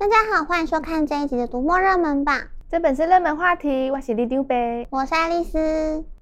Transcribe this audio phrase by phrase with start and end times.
[0.00, 2.34] 大家好，欢迎收看这一集的读墨热门榜。
[2.70, 4.56] 这本是热门话题，我是里长伯，
[4.88, 5.58] 我是爱丽丝。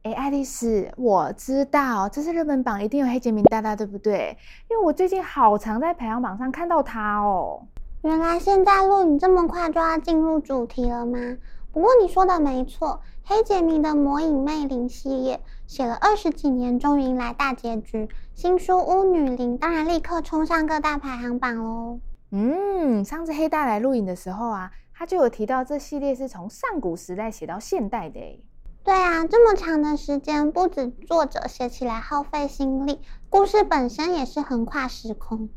[0.02, 4.36] 哎，爱丽丝，我知道这是热门榜，一定有黑杰明大大，对不对？
[4.68, 7.68] 因为我最近好常在排行榜上看到他哦。
[8.02, 11.36] 原来现在录影这么快就要进入主题了吗？
[11.72, 18.08] 不过你说的没错，黑杰明的《魔影魅灵》系列写了二十几年，终于迎来大结局。
[18.34, 22.00] 新书《巫女灵》当然立刻冲上各大排行榜喽。
[22.30, 28.44] 嗯，上次黑大来录影的时候啊，他就有提到这系列是从上古时代写到现代的诶。
[28.84, 33.00] 对啊，这么长的时间，不止作者写起来耗费心力，
[33.30, 35.48] 故事本身也是横跨时空。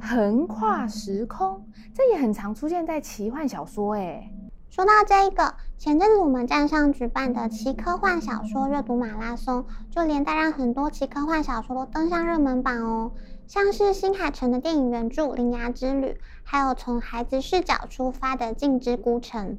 [0.00, 4.30] 横跨时空，这也很常出现在奇幻小说诶。
[4.70, 13.12] 说到这个，前阵子我们站上举办的奇科幻小说阅读马拉松，就连带让很多奇科幻小说都登上热门榜哦。
[13.50, 16.06] 像是新海诚的电影原著《铃芽之旅》，
[16.44, 19.48] 还有从孩子视角出发的《镜之孤城》。《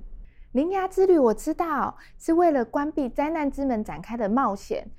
[0.54, 4.90] 铃芽之旅》我知道是为了关闭灾难之门展开的冒险。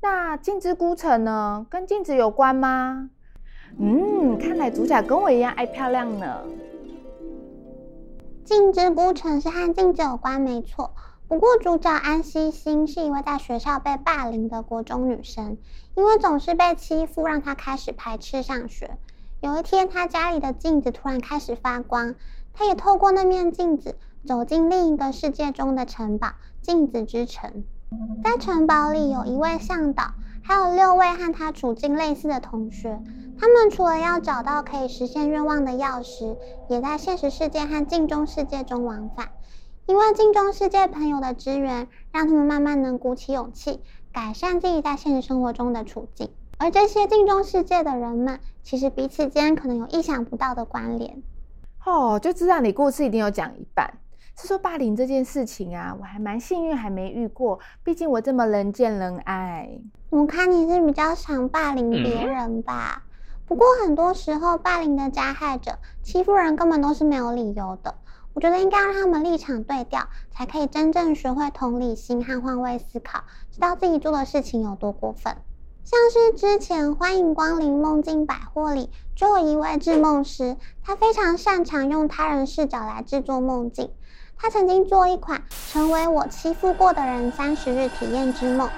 [0.00, 1.66] 那《镜之孤城》呢？
[1.68, 3.10] 跟镜子有关吗？
[3.78, 6.42] 嗯，看来主角跟我一样爱漂亮呢。
[8.48, 10.94] 《镜之孤城》是和镜子有关，没错。
[11.28, 15.58] 不过，主角安西心是一位在学校被霸凌的国中女生，
[15.94, 18.96] 因为总是被欺负，让她开始排斥上学。
[19.40, 22.14] 有一天，她家里的镜子突然开始发光，
[22.54, 27.62] 她也透过那面镜子走进另一个世界中的城堡——镜子之城。
[28.24, 30.12] 在城堡里，有一位向导，
[30.42, 33.02] 还有六位和她处境类似的同学。
[33.38, 36.38] 他们除了要找到可以实现愿望的钥匙，
[36.70, 39.28] 也在现实世界和镜中世界中往返。
[39.88, 43.80] 因为镜中世界朋友的支援，让他们慢慢能鼓起勇气，
[44.12, 46.30] 改善自己在现实生活中的处境。
[46.58, 51.22] 而这些镜中世界的人们，其实彼此间可能有意想不到的关联。
[51.86, 53.90] 哦，就知道你故事一定有讲一半。
[54.36, 57.58] 是说霸凌这件事情啊，我还蛮幸运，还没遇过。
[57.82, 59.70] 毕竟我这么人见人爱。
[60.10, 63.04] 我看你是比较想霸凌别人吧？
[63.06, 63.08] 嗯、
[63.46, 67.94] 不过很多时候，霸凌的加害者欺负人根本都是没有理由的。
[68.38, 75.36] 我觉得应该让他们立场对调，才可以真正学会同理心和换位思考，知道自己做的事情有多过分。
[75.82, 83.90] 像是之前欢迎光临梦境百货里，就有一位制梦师，他非常擅长用他人视角来制作梦境。
[84.36, 88.70] 他曾经做一款成为我欺负过的人三十日体验之梦。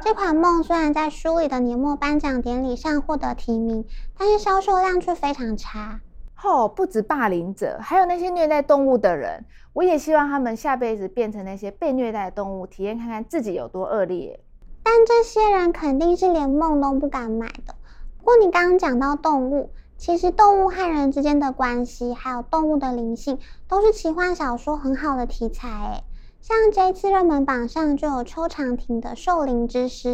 [0.00, 3.84] 这款梦虽然在书里的年末颁奖典礼上获得提名，
[4.16, 5.98] 但是销售量却非常差。
[6.44, 9.44] 哦，不止霸凌者，还有那些虐待动物的人。
[9.72, 14.38] 我也希望他们下辈子变成那些被虐待的动物，体验看看自己有多恶劣。
[14.82, 17.74] 但这些人肯定是连梦都不敢买的。
[18.18, 25.68] 不过你刚刚讲到动物，其实动物和人之间的关系，还有动物的灵性，都是奇幻小说很好的题材。
[25.68, 26.04] 诶，
[26.40, 30.08] 像这一次热门榜上就有邱长廷的《兽灵之诗》。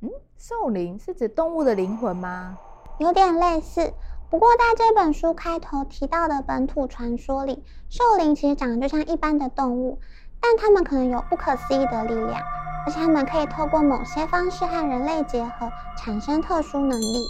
[0.00, 2.58] 嗯，兽灵是指动物的灵魂吗？
[2.98, 3.92] 有点类似。
[4.28, 10.00] 不过，在这本书开头提到的本土传说里，兽灵其实长得就像一般的动物，
[10.40, 12.42] 但它们可能有不可思议的力量，
[12.86, 17.24] 而且它们可以透过某些方式和人类结合，产生特殊能力。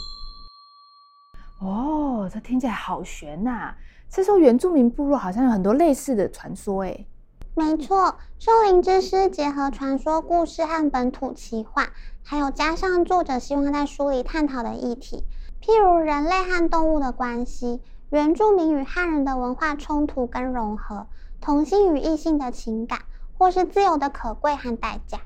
[1.61, 3.77] 哦，这听起来好悬呐、啊！
[4.11, 7.07] 是说原住民部落好像有很多类似的传说诶？
[7.55, 11.89] 没错，兽灵之诗结合传说故事和本土奇幻，
[12.23, 15.25] 还有加上作者希望在书里探讨的议题。
[15.67, 21.09] 譬如人类和动物的关系，原住民与汉人的文化冲突跟融合，
[21.41, 23.01] 同性与异性的情感，
[23.37, 25.19] 或是自由的可贵和代价。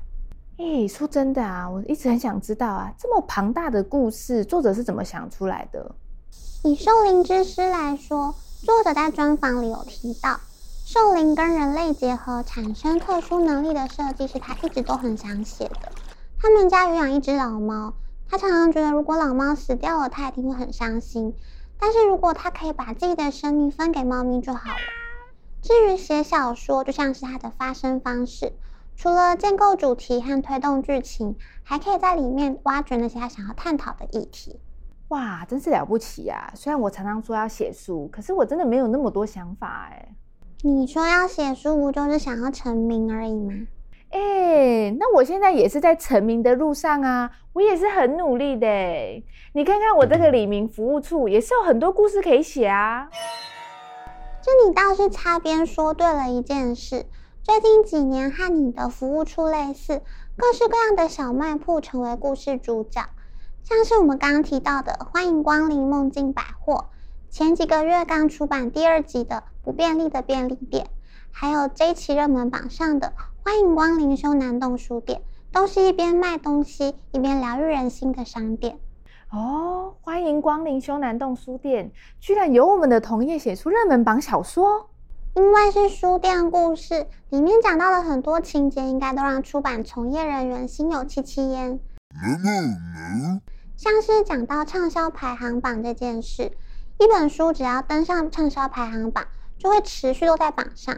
[0.57, 5.93] 诶，说真的啊，我一直很想知道啊，这么庞大的故事，作者是怎么想出来的？
[6.63, 8.33] 以《兽灵之诗》来说，
[8.65, 10.39] 作者在专访里有提到，
[10.83, 15.91] 兽灵跟人类结合产生特殊能力的设计是他一直都很想写的。
[16.41, 17.93] 他们家有养一只老猫。
[18.31, 21.33] 他常常觉得，如果老猫死掉了，他一定会很伤心。
[21.77, 24.77] 但是如果他可以把自己的生命分给猫咪就好了。
[25.61, 28.53] 至于写小说，就像是他的发声方式，
[28.95, 34.61] 除了建构主题和推动剧情，还可以在里面挖掘那些他想要探讨的议题。
[35.09, 36.53] 哇，真是了不起呀！
[36.55, 40.15] 虽然我常常说要写书，可是我真的没有那么多想法哎。
[40.61, 43.53] 你说要写书，不就是想要成名而已吗？
[44.11, 48.67] 哎、那我现在也是在成名的路上啊，我也是很努力的。
[49.53, 53.09] 你看看我这个李明服务处，也是有很多故事可以写啊。
[54.41, 57.05] 这你倒是擦边说对了一件事。
[57.43, 60.01] 最近几年和你的服务处类似，
[60.35, 63.09] 各式各样的小卖铺成为故事主角，
[63.63, 66.89] 像是我们刚刚提到的“欢迎光临梦境百货”，
[67.31, 70.85] 前几个月刚出版第二集的《不便利的便利店》，
[71.31, 73.07] 还有这一期热门榜上的
[73.43, 75.19] 《欢迎光临修南洞书店》，
[75.51, 78.79] 都是一边卖东西一边疗愈人心的商店。
[79.31, 84.89] 哦，欢迎光临修南洞书店，居然有我们的同业写出热门榜小说。
[85.33, 91.79] 因为是书店故事，里面讲到了很多情节，应该都让出版从业人员心有戚戚焉。
[93.75, 96.51] 像是讲到畅销排行榜这件事，
[96.99, 99.25] 一本书只要登上畅销排行榜，
[99.57, 100.95] 就会持续都在榜上。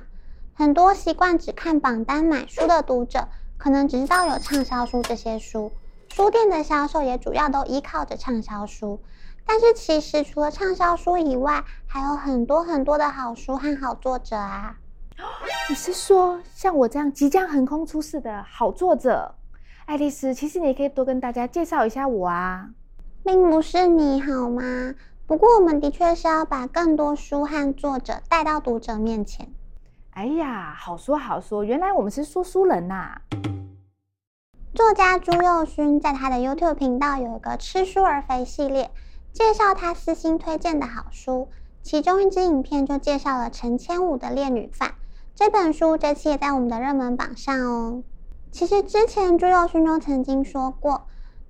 [0.56, 3.28] 很多习惯只看榜单买书的读者，
[3.58, 5.72] 可能只知道有畅销书这些书，
[6.10, 9.00] 书店的销售也主要都依靠着畅销书。
[9.46, 14.78] 但是其实除了畅销书以外，还有很多很多的好书和好作者啊！
[15.70, 19.34] 你是说像我这样即将横空出世的好作者？
[19.86, 22.70] 爱丽丝，其实你也可以多跟大家介绍一下我啊。
[23.24, 24.94] 并不是你好吗？
[25.26, 29.52] 不过我们的确是要把更多书和作者带到读者面前。
[30.15, 33.19] 哎呀，好说好说，原来我们是说书人呐、
[34.75, 38.92] 作家朱佑勋在他的 YouTube 频道有一个“吃书而肥”系列。
[39.31, 41.48] 介绍他私心推荐的好书，
[41.81, 44.89] 其中一支影片就介绍了陈千武的《烈女饭》
[45.33, 48.04] 这本书，这期也在我们的热门榜上哦。
[48.51, 50.92] 其实之前朱佑勋就曾经说过，《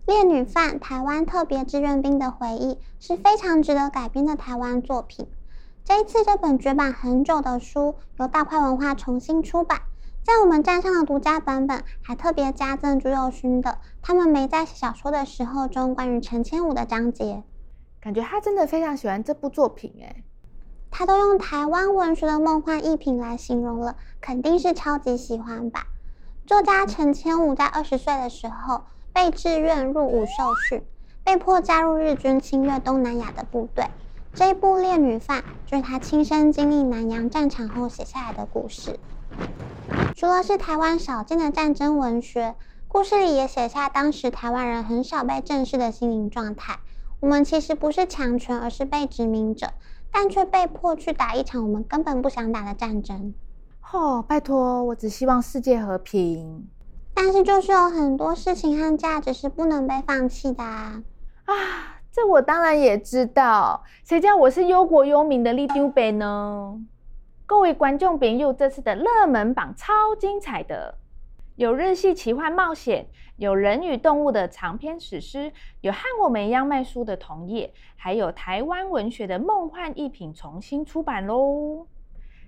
[0.05, 5.27] 烈女饭》台湾特别志愿兵的回忆是非常值得改编的台湾作品。
[5.85, 9.81] 这一次这本绝版很久的书由大块文化重新出版，
[10.23, 17.43] 在我们站上的独家版本还特别加赠朱佑勋的他们没在写小说的时候中关于陈千武的章节。
[17.99, 20.23] 感觉他真的非常喜欢这部作品，哎，
[20.89, 25.87] 他都用台湾文学的梦幻一品来形容了，肯定是超级喜欢吧。
[26.45, 30.81] 作家陈千武在二十岁的时候被志愿入伍受训，
[31.25, 33.85] 被迫加入日军侵略东南亚的部队。
[34.35, 38.99] 这一部《烈女犯》就是他亲身经历南洋战场后写下来的故事。
[40.15, 42.55] 除了是台湾少见的战争文学，
[42.87, 46.79] 故事里也写下当时台湾人很少被正视的心灵状态。
[47.19, 49.69] 我们其实不是强权，而是被殖民者，
[50.11, 53.35] 但却被迫去打一场我们根本不想打的战争。
[53.91, 56.67] 哦，拜托，我只希望世界和平。
[57.13, 61.03] 但是就是有很多事情和价值是不能被放弃的啊！
[61.45, 61.53] 啊，
[62.13, 66.79] 这我当然也知道，谁叫我是忧国忧民的里长伯呢？
[67.47, 70.93] 各位观众朋友，这次的热门榜超精彩的。
[71.55, 73.07] 有日系奇幻冒险，
[73.37, 75.51] 有人与动物的长篇史诗，
[75.81, 81.87] 有和我们一样卖书的同业，还有台湾文学的梦幻一品重新出版喽！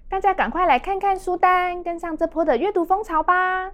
[0.07, 3.71] 大家赶快来看看书单，跟上这波的阅读风潮吧！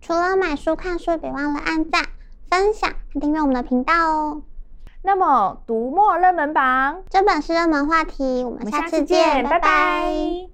[0.00, 2.04] 除了买书看书，别忘了按赞、
[2.48, 4.42] 分享和订阅我们的频道哦。
[5.04, 9.58] 那么，读墨热门榜，这本是热门话题，我们下次见，拜拜。
[9.58, 10.48] 拜拜。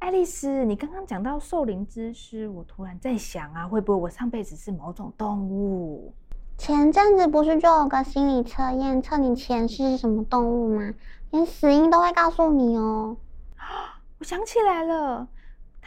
[0.00, 6.12] 爱丽丝，你刚刚讲到兽灵之师，我突然在想啊，会不会我上辈子是某种动物？
[6.58, 10.92] 前阵子不是就有个心理测验，测你前世是什么动物吗？
[11.30, 13.16] 连死因都会告诉你哦。
[14.18, 15.26] 我想起来了，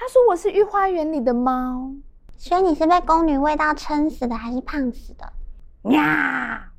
[0.01, 1.91] 他说我是御花园里的猫，
[2.35, 5.31] 所以你是被宫女味道撑死的，还是胖死的？
[5.91, 6.70] 呀！